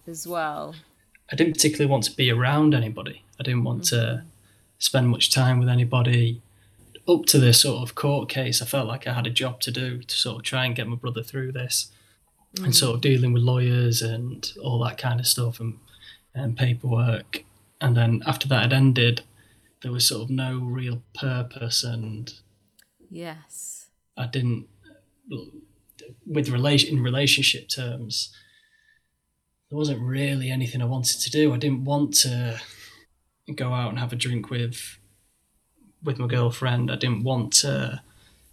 as 0.06 0.26
well. 0.26 0.74
I 1.30 1.36
didn't 1.36 1.52
particularly 1.52 1.88
want 1.88 2.04
to 2.04 2.16
be 2.16 2.30
around 2.30 2.74
anybody. 2.74 3.22
I 3.38 3.44
didn't 3.44 3.64
want 3.64 3.84
to 3.84 3.94
mm-hmm. 3.94 4.26
spend 4.78 5.08
much 5.08 5.32
time 5.32 5.60
with 5.60 5.68
anybody. 5.68 6.42
Up 7.10 7.26
to 7.26 7.38
this 7.38 7.62
sort 7.62 7.82
of 7.82 7.94
court 7.94 8.28
case, 8.28 8.62
I 8.62 8.66
felt 8.66 8.86
like 8.86 9.06
I 9.06 9.14
had 9.14 9.26
a 9.26 9.30
job 9.30 9.60
to 9.62 9.70
do 9.70 10.02
to 10.02 10.14
sort 10.16 10.36
of 10.36 10.42
try 10.42 10.64
and 10.64 10.76
get 10.76 10.86
my 10.86 10.96
brother 10.96 11.22
through 11.22 11.52
this, 11.52 11.90
and 12.62 12.74
sort 12.74 12.94
of 12.94 13.00
mm. 13.00 13.02
dealing 13.02 13.32
with 13.32 13.42
lawyers 13.42 14.02
and 14.02 14.52
all 14.62 14.78
that 14.84 14.98
kind 14.98 15.18
of 15.18 15.26
stuff 15.26 15.60
and 15.60 15.78
and 16.34 16.56
paperwork. 16.56 17.44
And 17.80 17.96
then 17.96 18.22
after 18.26 18.46
that 18.48 18.62
had 18.62 18.72
ended, 18.72 19.22
there 19.82 19.90
was 19.90 20.06
sort 20.06 20.22
of 20.22 20.30
no 20.30 20.58
real 20.58 21.02
purpose, 21.14 21.82
and 21.82 22.32
Yes. 23.10 23.88
I 24.16 24.26
didn't 24.26 24.68
with 26.26 26.48
relation 26.48 26.96
in 26.96 27.02
relationship 27.02 27.68
terms 27.68 28.34
there 29.68 29.78
wasn't 29.78 30.00
really 30.00 30.50
anything 30.50 30.82
I 30.82 30.86
wanted 30.86 31.20
to 31.20 31.30
do. 31.30 31.54
I 31.54 31.56
didn't 31.56 31.84
want 31.84 32.14
to 32.18 32.60
go 33.54 33.72
out 33.72 33.90
and 33.90 34.00
have 34.00 34.12
a 34.12 34.16
drink 34.16 34.50
with 34.50 34.98
with 36.02 36.18
my 36.18 36.26
girlfriend. 36.26 36.90
I 36.90 36.96
didn't 36.96 37.24
want 37.24 37.52
to 37.54 38.02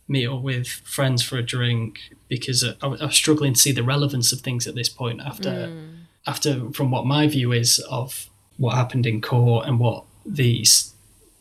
meet 0.07 0.27
up 0.27 0.41
with 0.41 0.67
friends 0.67 1.21
for 1.21 1.37
a 1.37 1.43
drink 1.43 1.99
because 2.29 2.63
I, 2.63 2.75
I 2.81 2.87
was 2.87 3.15
struggling 3.15 3.53
to 3.53 3.59
see 3.59 3.71
the 3.71 3.83
relevance 3.83 4.31
of 4.31 4.41
things 4.41 4.67
at 4.67 4.75
this 4.75 4.89
point 4.89 5.21
after 5.21 5.49
mm. 5.49 5.95
after 6.25 6.71
from 6.71 6.91
what 6.91 7.05
my 7.05 7.27
view 7.27 7.51
is 7.51 7.79
of 7.89 8.29
what 8.57 8.75
happened 8.75 9.05
in 9.05 9.21
court 9.21 9.67
and 9.67 9.79
what 9.79 10.05
these 10.25 10.93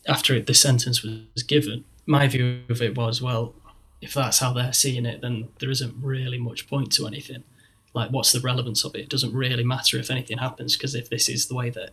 after 0.07 0.39
the 0.39 0.53
sentence 0.53 1.03
was 1.03 1.43
given. 1.43 1.83
My 2.05 2.27
view 2.27 2.61
of 2.69 2.81
it 2.81 2.95
was 2.97 3.21
well, 3.21 3.53
if 4.01 4.13
that's 4.13 4.39
how 4.39 4.53
they're 4.53 4.73
seeing 4.73 5.05
it, 5.05 5.21
then 5.21 5.49
there 5.59 5.71
isn't 5.71 5.95
really 6.01 6.37
much 6.37 6.67
point 6.67 6.91
to 6.93 7.07
anything. 7.07 7.43
Like, 7.93 8.11
what's 8.11 8.31
the 8.31 8.39
relevance 8.39 8.85
of 8.85 8.95
it? 8.95 9.01
It 9.01 9.09
doesn't 9.09 9.33
really 9.33 9.63
matter 9.63 9.97
if 9.97 10.11
anything 10.11 10.37
happens 10.37 10.77
because 10.77 10.93
if 10.93 11.09
this 11.09 11.27
is 11.27 11.47
the 11.47 11.55
way 11.55 11.69
that 11.71 11.89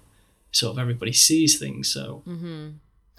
sort 0.53 0.73
of 0.73 0.79
everybody 0.79 1.13
sees 1.13 1.59
things, 1.59 1.93
so. 1.93 2.23
Mm-hmm. 2.27 2.69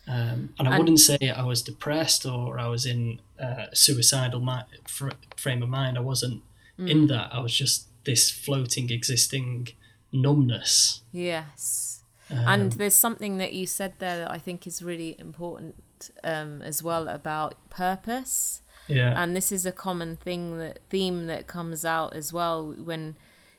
Um, 0.08 0.54
and 0.60 0.68
I 0.68 0.72
And- 0.72 0.80
wouldn't 0.80 1.00
say 1.00 1.18
I 1.30 1.44
was 1.44 1.62
depressed 1.62 2.26
or 2.26 2.60
I 2.60 2.68
was 2.68 2.86
in 2.86 3.20
uh, 3.42 3.66
a 3.72 3.76
suicidal 3.76 4.40
mi- 4.40 4.62
fr- 4.88 5.10
frame 5.36 5.64
of 5.64 5.70
mind. 5.70 5.98
I 5.98 6.02
wasn't 6.02 6.44
in 6.78 7.08
that. 7.08 7.34
I 7.34 7.40
was 7.40 7.54
just 7.56 7.88
this 8.04 8.30
floating, 8.30 8.90
existing 8.92 9.70
numbness. 10.12 11.02
Yes. 11.12 12.04
Um, 12.30 12.38
and 12.48 12.72
there's 12.74 12.96
something 12.96 13.38
that 13.38 13.54
you 13.54 13.66
said 13.68 13.94
there 14.00 14.18
that 14.20 14.32
I 14.32 14.38
think 14.38 14.66
is 14.68 14.82
really 14.82 15.16
important 15.20 15.76
um, 16.24 16.62
as 16.62 16.82
well 16.84 17.08
about 17.08 17.56
purpose. 17.70 18.62
Yeah. 18.88 19.20
and 19.20 19.36
this 19.36 19.52
is 19.52 19.66
a 19.66 19.72
common 19.72 20.16
thing 20.16 20.60
that 20.60 20.78
theme 20.92 21.26
that 21.26 21.48
comes 21.48 21.84
out 21.86 22.16
as 22.16 22.32
well 22.32 22.72
when 22.78 23.16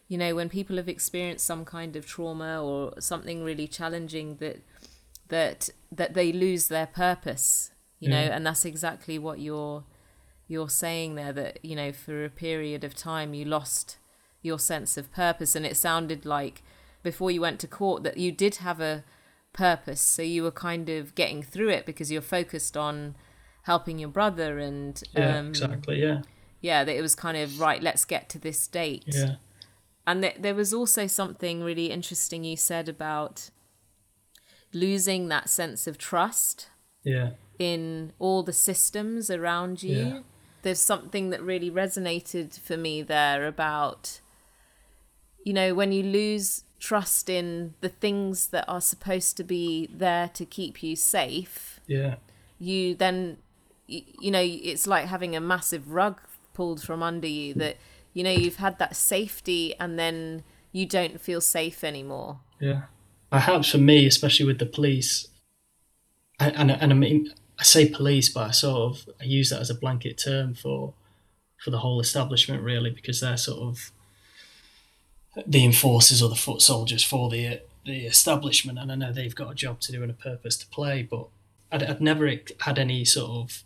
you 0.06 0.16
know 0.16 0.36
when 0.36 0.48
people 0.48 0.76
have 0.76 0.88
experienced 0.88 1.44
some 1.44 1.64
kind 1.64 1.96
of 1.96 2.06
trauma 2.06 2.62
or 2.62 2.92
something 3.00 3.42
really 3.42 3.66
challenging 3.66 4.36
that 4.36 4.62
that 5.28 5.68
that 5.92 6.14
they 6.14 6.32
lose 6.32 6.68
their 6.68 6.86
purpose 6.86 7.70
you 8.00 8.08
know 8.08 8.20
Yeah. 8.22 8.36
and 8.36 8.46
that's 8.46 8.64
exactly 8.64 9.18
what 9.18 9.38
you're 9.40 9.84
you're 10.48 10.68
saying 10.68 11.14
there 11.14 11.32
that 11.32 11.64
you 11.64 11.74
know 11.76 11.92
for 11.92 12.24
a 12.24 12.30
period 12.30 12.84
of 12.84 12.94
time 12.94 13.34
you 13.34 13.44
lost 13.44 13.98
your 14.42 14.58
sense 14.58 14.96
of 14.96 15.12
purpose 15.12 15.56
and 15.56 15.66
it 15.66 15.76
sounded 15.76 16.24
like 16.24 16.62
before 17.02 17.30
you 17.30 17.40
went 17.40 17.58
to 17.60 17.66
court 17.66 18.02
that 18.04 18.16
you 18.16 18.30
did 18.30 18.56
have 18.56 18.80
a 18.80 19.02
purpose 19.52 20.00
so 20.00 20.22
you 20.22 20.42
were 20.42 20.50
kind 20.50 20.88
of 20.88 21.14
getting 21.14 21.42
through 21.42 21.70
it 21.70 21.86
because 21.86 22.12
you're 22.12 22.20
focused 22.20 22.76
on 22.76 23.16
helping 23.62 23.98
your 23.98 24.08
brother 24.10 24.58
and 24.58 25.02
yeah, 25.14 25.38
um 25.38 25.48
exactly. 25.48 26.00
Yeah. 26.00 26.22
yeah 26.60 26.84
that 26.84 26.94
it 26.94 27.00
was 27.02 27.14
kind 27.14 27.36
of 27.36 27.58
right 27.58 27.82
let's 27.82 28.04
get 28.04 28.28
to 28.28 28.38
this 28.38 28.68
date 28.68 29.04
Yeah. 29.08 29.36
and 30.06 30.22
th- 30.22 30.36
there 30.38 30.54
was 30.54 30.72
also 30.74 31.06
something 31.06 31.62
really 31.62 31.86
interesting 31.90 32.44
you 32.44 32.56
said 32.56 32.88
about 32.88 33.50
losing 34.72 35.28
that 35.28 35.48
sense 35.48 35.86
of 35.86 35.98
trust 35.98 36.68
Yeah. 37.04 37.30
in 37.58 38.12
all 38.18 38.42
the 38.42 38.52
systems 38.52 39.30
around 39.30 39.82
you. 39.82 39.96
Yeah. 39.98 40.20
There's 40.62 40.80
something 40.80 41.30
that 41.30 41.42
really 41.42 41.70
resonated 41.70 42.58
for 42.58 42.76
me 42.76 43.02
there 43.02 43.46
about, 43.46 44.20
you 45.44 45.52
know, 45.52 45.74
when 45.74 45.92
you 45.92 46.02
lose 46.02 46.64
trust 46.80 47.28
in 47.30 47.74
the 47.80 47.88
things 47.88 48.48
that 48.48 48.64
are 48.68 48.80
supposed 48.80 49.36
to 49.36 49.44
be 49.44 49.88
there 49.92 50.28
to 50.30 50.44
keep 50.44 50.82
you 50.82 50.96
safe, 50.96 51.80
Yeah. 51.86 52.16
you 52.58 52.94
then, 52.94 53.38
you, 53.86 54.02
you 54.20 54.30
know, 54.30 54.42
it's 54.42 54.86
like 54.86 55.06
having 55.06 55.34
a 55.36 55.40
massive 55.40 55.90
rug 55.92 56.20
pulled 56.52 56.82
from 56.82 57.02
under 57.02 57.28
you 57.28 57.54
that, 57.54 57.76
you 58.12 58.22
know, 58.24 58.30
you've 58.30 58.56
had 58.56 58.78
that 58.78 58.96
safety 58.96 59.74
and 59.78 59.98
then 59.98 60.42
you 60.72 60.84
don't 60.86 61.20
feel 61.20 61.40
safe 61.40 61.84
anymore. 61.84 62.40
Yeah. 62.60 62.82
Perhaps 63.36 63.68
for 63.70 63.76
me, 63.76 64.06
especially 64.06 64.46
with 64.46 64.58
the 64.58 64.64
police, 64.64 65.28
I- 66.40 66.48
and 66.60 66.70
and 66.70 66.90
I 66.90 66.94
mean 66.94 67.34
I 67.58 67.64
say 67.64 67.86
police, 67.86 68.30
but 68.30 68.48
I 68.48 68.50
sort 68.50 68.80
of 68.80 69.10
I 69.20 69.24
use 69.24 69.50
that 69.50 69.60
as 69.60 69.68
a 69.68 69.74
blanket 69.74 70.16
term 70.16 70.54
for 70.54 70.94
for 71.62 71.70
the 71.70 71.80
whole 71.80 72.00
establishment, 72.00 72.62
really, 72.62 72.88
because 72.88 73.20
they're 73.20 73.36
sort 73.36 73.58
of 73.60 73.92
the 75.46 75.66
enforcers 75.66 76.22
or 76.22 76.30
the 76.30 76.34
foot 76.46 76.62
soldiers 76.62 77.04
for 77.04 77.28
the 77.28 77.60
the 77.84 78.06
establishment, 78.06 78.78
and 78.78 78.90
I 78.90 78.94
know 78.94 79.12
they've 79.12 79.34
got 79.42 79.52
a 79.52 79.54
job 79.54 79.80
to 79.80 79.92
do 79.92 80.00
and 80.02 80.10
a 80.10 80.14
purpose 80.14 80.56
to 80.56 80.66
play, 80.68 81.02
but 81.02 81.26
I'd, 81.70 81.82
I'd 81.82 82.00
never 82.00 82.32
had 82.60 82.78
any 82.78 83.04
sort 83.04 83.30
of 83.32 83.64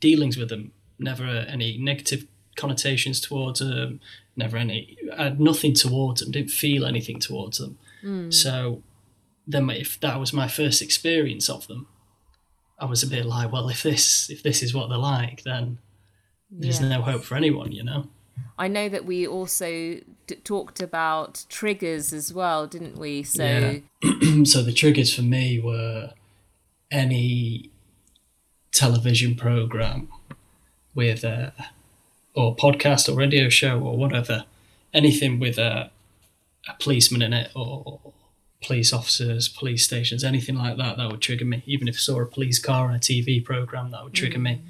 dealings 0.00 0.36
with 0.36 0.48
them, 0.48 0.72
never 0.98 1.24
any 1.24 1.78
negative 1.78 2.26
connotations 2.56 3.20
towards 3.20 3.60
them, 3.60 4.00
never 4.34 4.56
any, 4.56 4.96
I 5.16 5.22
had 5.24 5.40
nothing 5.40 5.74
towards 5.74 6.20
them, 6.20 6.32
didn't 6.32 6.50
feel 6.50 6.84
anything 6.84 7.20
towards 7.20 7.58
them. 7.58 7.78
Mm. 8.04 8.32
So 8.32 8.82
then 9.46 9.68
if 9.70 9.98
that 10.00 10.18
was 10.20 10.32
my 10.32 10.48
first 10.48 10.80
experience 10.82 11.48
of 11.48 11.66
them, 11.66 11.86
I 12.78 12.84
was 12.86 13.02
a 13.02 13.06
bit 13.06 13.26
like, 13.26 13.52
well, 13.52 13.68
if 13.68 13.82
this 13.82 14.30
if 14.30 14.42
this 14.42 14.62
is 14.62 14.74
what 14.74 14.88
they're 14.88 14.98
like, 14.98 15.42
then 15.42 15.78
there's 16.50 16.80
Yeah. 16.80 16.88
no 16.88 17.02
hope 17.02 17.22
for 17.24 17.36
anyone, 17.36 17.72
you 17.72 17.84
know. 17.84 18.08
I 18.58 18.68
know 18.68 18.88
that 18.88 19.04
we 19.04 19.26
also 19.26 20.00
d- 20.26 20.34
talked 20.44 20.80
about 20.80 21.44
triggers 21.48 22.12
as 22.12 22.32
well, 22.32 22.66
didn't 22.66 22.96
we? 22.98 23.22
So 23.22 23.82
Yeah. 24.02 24.44
so 24.44 24.62
the 24.62 24.72
triggers 24.72 25.12
for 25.14 25.22
me 25.22 25.60
were 25.60 26.12
any 26.90 27.70
television 28.72 29.34
program 29.34 30.08
with 30.94 31.24
a 31.24 31.52
or 32.34 32.54
podcast 32.56 33.08
or 33.08 33.16
radio 33.16 33.48
show 33.48 33.80
or 33.80 33.96
whatever, 33.96 34.44
anything 34.94 35.38
with 35.40 35.58
a, 35.58 35.90
a 36.68 36.74
policeman 36.74 37.22
in 37.22 37.32
it 37.32 37.50
or 37.54 38.12
police 38.62 38.92
officers, 38.92 39.48
police 39.48 39.84
stations, 39.84 40.22
anything 40.22 40.56
like 40.56 40.76
that, 40.76 40.96
that 40.98 41.10
would 41.10 41.20
trigger 41.20 41.44
me. 41.44 41.62
Even 41.66 41.88
if 41.88 41.96
I 41.96 41.98
saw 41.98 42.20
a 42.20 42.26
police 42.26 42.58
car 42.58 42.88
on 42.88 42.94
a 42.94 42.98
TV 42.98 43.42
program, 43.42 43.90
that 43.90 44.04
would 44.04 44.12
trigger 44.12 44.38
me. 44.38 44.60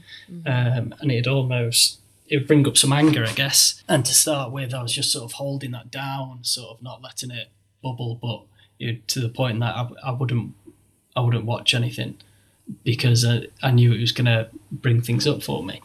Um, 0.47 0.94
and 1.00 1.11
it'd 1.11 1.26
almost 1.26 1.99
it 2.28 2.37
would 2.37 2.47
bring 2.47 2.66
up 2.66 2.76
some 2.76 2.92
anger, 2.92 3.25
I 3.26 3.32
guess. 3.32 3.82
And 3.88 4.04
to 4.06 4.14
start 4.14 4.52
with, 4.52 4.73
I 4.73 4.82
was 4.82 4.94
just 4.94 5.11
sort 5.11 5.25
of 5.25 5.32
holding 5.32 5.73
that 5.73 5.90
down, 5.90 6.40
sort 6.42 6.76
of 6.76 6.82
not 6.82 7.02
letting 7.02 7.32
it 7.32 7.49
bubble, 7.82 8.14
but 8.14 8.42
you 8.78 8.92
know, 8.92 8.99
to 9.09 9.20
the 9.20 9.28
point 9.28 9.59
that 9.61 9.75
I, 9.75 9.88
I 10.04 10.11
wouldn't 10.12 10.54
I 11.16 11.20
wouldn't 11.20 11.44
watch 11.44 11.75
anything 11.75 12.18
because 12.85 13.25
I, 13.25 13.49
I 13.62 13.73
knew 13.73 13.92
it 13.92 14.00
was 14.00 14.12
going 14.12 14.26
to 14.26 14.49
bring 14.70 15.00
things 15.00 15.26
up 15.26 15.42
for 15.42 15.64
me. 15.64 15.82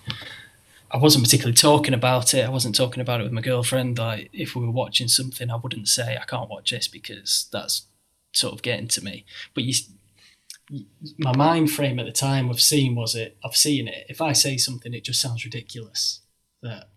I 0.91 0.97
wasn't 0.97 1.23
particularly 1.25 1.55
talking 1.55 1.93
about 1.93 2.33
it. 2.33 2.45
I 2.45 2.49
wasn't 2.49 2.75
talking 2.75 3.01
about 3.01 3.19
it 3.19 3.23
with 3.23 3.31
my 3.31 3.41
girlfriend. 3.41 3.97
Like 3.97 4.29
if 4.31 4.55
we 4.55 4.65
were 4.65 4.71
watching 4.71 5.07
something, 5.07 5.49
I 5.49 5.55
wouldn't 5.55 5.87
say 5.87 6.17
I 6.17 6.25
can't 6.25 6.49
watch 6.49 6.71
this 6.71 6.87
because 6.87 7.47
that's 7.51 7.83
sort 8.33 8.53
of 8.53 8.61
getting 8.61 8.87
to 8.89 9.03
me. 9.03 9.25
But 9.53 9.63
you, 9.63 9.73
my 11.17 11.35
mind 11.35 11.71
frame 11.71 11.99
at 11.99 12.05
the 12.05 12.11
time 12.11 12.49
of 12.49 12.61
seeing 12.61 12.95
was 12.95 13.15
it. 13.15 13.37
I've 13.43 13.55
seen 13.55 13.87
it. 13.87 14.05
If 14.09 14.21
I 14.21 14.33
say 14.33 14.57
something, 14.57 14.93
it 14.93 15.03
just 15.03 15.21
sounds 15.21 15.43
ridiculous. 15.43 16.21
That 16.61 16.89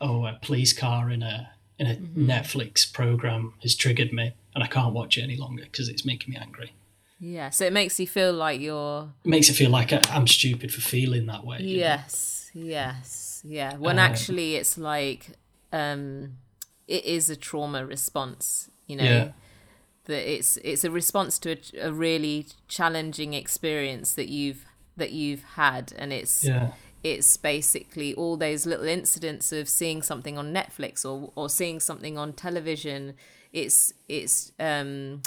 oh, 0.00 0.26
a 0.26 0.38
police 0.40 0.72
car 0.72 1.10
in 1.10 1.22
a 1.22 1.50
in 1.78 1.86
a 1.86 1.94
mm-hmm. 1.94 2.30
Netflix 2.30 2.90
program 2.90 3.54
has 3.62 3.74
triggered 3.74 4.12
me, 4.12 4.34
and 4.54 4.62
I 4.64 4.66
can't 4.66 4.94
watch 4.94 5.16
it 5.18 5.22
any 5.22 5.36
longer 5.36 5.64
because 5.64 5.88
it's 5.88 6.04
making 6.04 6.32
me 6.32 6.38
angry. 6.40 6.72
yeah, 7.18 7.50
so 7.50 7.64
it 7.64 7.72
makes 7.72 7.98
you 7.98 8.06
feel 8.06 8.32
like 8.32 8.60
you're 8.60 9.10
It 9.24 9.28
makes 9.28 9.48
it 9.48 9.54
feel 9.54 9.70
like 9.70 9.92
I, 9.92 10.00
I'm 10.10 10.26
stupid 10.26 10.72
for 10.72 10.80
feeling 10.80 11.26
that 11.26 11.44
way. 11.44 11.58
Yes. 11.60 12.36
know? 12.36 12.39
Yes, 12.54 13.42
yeah. 13.44 13.76
When 13.76 13.98
Um, 13.98 14.04
actually 14.10 14.56
it's 14.56 14.76
like 14.78 15.30
um, 15.72 16.36
it 16.88 17.04
is 17.04 17.30
a 17.30 17.36
trauma 17.36 17.86
response. 17.86 18.70
You 18.86 18.96
know, 18.96 19.04
Yeah. 19.04 19.32
that 20.06 20.32
it's 20.32 20.56
it's 20.58 20.84
a 20.84 20.90
response 20.90 21.38
to 21.40 21.52
a, 21.52 21.88
a 21.88 21.92
really 21.92 22.46
challenging 22.68 23.34
experience 23.34 24.14
that 24.14 24.28
you've 24.28 24.64
that 24.96 25.12
you've 25.12 25.44
had, 25.54 25.92
and 25.96 26.12
it's 26.12 26.44
Yeah. 26.44 26.72
it's 27.02 27.36
basically 27.36 28.14
all 28.14 28.36
those 28.36 28.66
little 28.66 28.86
incidents 28.88 29.52
of 29.52 29.68
seeing 29.68 30.02
something 30.02 30.36
on 30.38 30.52
Netflix 30.52 31.04
or 31.04 31.32
or 31.36 31.48
seeing 31.48 31.80
something 31.80 32.18
on 32.18 32.32
television. 32.32 33.14
It's 33.52 33.92
it's 34.08 34.52
um 34.58 35.22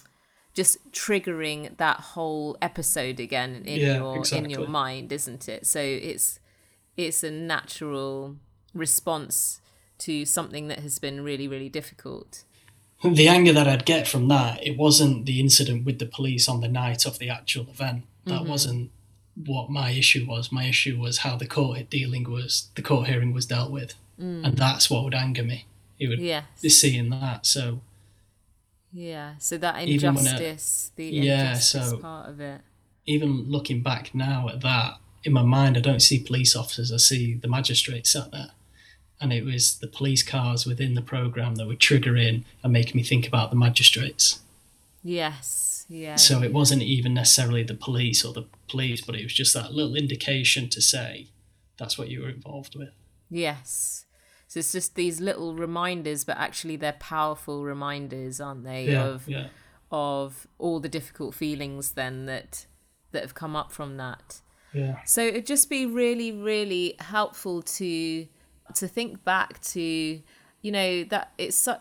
just 0.54 0.78
triggering 0.92 1.76
that 1.78 2.00
whole 2.14 2.58
episode 2.62 3.20
again 3.20 3.64
in 3.66 3.80
Yeah, 3.80 3.96
your 3.96 4.24
in 4.34 4.50
your 4.50 4.68
mind, 4.68 5.12
isn't 5.12 5.48
it? 5.50 5.66
So 5.66 5.80
it's 5.80 6.40
it's 6.98 7.24
a 7.24 7.32
natural 7.32 8.38
response 8.74 9.62
to 10.00 10.26
something 10.26 10.68
that 10.68 10.80
has 10.80 11.00
been 11.00 11.24
really 11.24 11.48
really 11.48 11.70
difficult. 11.70 12.44
the 13.04 13.28
anger 13.28 13.52
that 13.54 13.68
I'd 13.68 13.86
get 13.86 14.08
from 14.08 14.28
that, 14.30 14.66
it 14.66 14.78
wasn't 14.78 15.26
the 15.26 15.40
incident 15.40 15.86
with 15.86 16.00
the 16.00 16.06
police 16.06 16.48
on 16.48 16.62
the 16.62 16.70
night 16.70 17.06
of 17.06 17.20
the 17.20 17.30
actual 17.30 17.68
event. 17.70 18.04
That 18.26 18.42
mm-hmm. 18.42 18.50
wasn't 18.50 18.92
what 19.36 19.70
my 19.70 19.92
issue 19.92 20.26
was. 20.28 20.52
My 20.52 20.66
issue 20.66 20.98
was 21.00 21.20
how 21.20 21.36
the 21.36 21.48
court 21.48 21.90
dealing 21.90 22.30
was, 22.30 22.70
the 22.76 22.82
court 22.82 23.08
hearing 23.08 23.34
was 23.34 23.46
dealt 23.46 23.72
with, 23.72 23.96
mm. 24.20 24.46
and 24.46 24.58
that's 24.58 24.90
what 24.90 25.04
would 25.04 25.14
anger 25.14 25.44
me. 25.44 25.66
It 26.00 26.08
would 26.08 26.20
Yes. 26.20 26.46
be 26.62 26.70
seeing 26.70 27.10
that. 27.10 27.46
So 27.46 27.82
Yeah. 28.94 29.34
So 29.40 29.58
that 29.58 29.76
when 29.76 29.88
it- 29.88 29.92
injustice, 30.04 30.92
the 30.96 31.06
Yeah, 31.06 31.50
injustice 31.50 31.90
so- 31.90 31.98
part 31.98 32.30
of 32.30 32.40
it. 32.40 32.62
even 33.06 33.50
looking 33.50 33.82
back 33.82 34.14
now 34.14 34.48
at 34.50 34.62
that, 34.62 35.00
in 35.24 35.34
my 35.34 35.42
mind, 35.44 35.78
I 35.78 35.82
don't 35.82 36.02
see 36.02 36.20
police 36.20 36.56
officers. 36.56 36.92
I 36.92 36.98
see 36.98 37.34
the 37.36 37.48
magistrates 37.48 38.12
sat 38.12 38.32
there. 38.32 38.52
And 39.22 39.32
it 39.32 39.46
was 39.46 39.80
the 39.80 39.88
police 39.88 40.22
cars 40.24 40.66
within 40.66 40.96
the 40.96 41.02
program 41.02 41.56
that 41.56 41.68
were 41.68 41.76
triggering 41.76 42.44
and 42.62 42.74
making 42.74 42.98
me 42.98 43.04
think 43.04 43.28
about 43.28 43.52
the 43.52 43.56
magistrates. 43.56 44.42
Yes. 45.04 45.86
Yeah. 45.88 46.16
So 46.16 46.42
it 46.42 46.54
wasn't 46.54 46.82
even 46.82 47.14
necessarily 47.14 47.64
the 47.64 47.74
police 47.74 48.26
or 48.26 48.34
the 48.34 48.46
police, 48.68 49.02
but 49.02 49.16
it 49.16 49.24
was 49.24 49.34
just 49.34 49.54
that 49.54 49.74
little 49.74 49.96
indication 49.96 50.68
to 50.70 50.82
say 50.82 51.28
that's 51.78 51.98
what 51.98 52.10
you 52.10 52.22
were 52.22 52.30
involved 52.30 52.76
with. 52.76 52.90
Yes. 53.30 54.06
So 54.48 54.60
it's 54.60 54.72
just 54.72 54.96
these 54.96 55.20
little 55.20 55.56
reminders, 55.56 56.24
but 56.24 56.38
actually 56.38 56.76
they're 56.76 56.94
powerful 56.94 57.64
reminders, 57.64 58.40
aren't 58.40 58.64
they? 58.64 58.86
Yeah, 58.86 59.04
Of 59.06 59.28
yeah, 59.28 59.48
of 59.92 60.48
all 60.60 60.80
the 60.80 60.90
difficult 60.90 61.34
feelings 61.34 61.92
then 61.92 62.26
that 62.26 62.66
that 63.12 63.22
have 63.22 63.34
come 63.34 63.56
up 63.56 63.72
from 63.72 63.98
that. 63.98 64.42
So 65.06 65.22
it'd 65.22 65.46
just 65.46 65.70
be 65.70 65.86
really, 65.86 66.32
really 66.32 66.96
helpful 67.00 67.62
to 67.62 68.28
to 68.76 68.88
think 68.88 69.24
back 69.24 69.62
to, 69.62 69.82
you 70.62 70.72
know, 70.72 71.04
that 71.06 71.32
it's 71.38 71.56
su- 71.58 71.72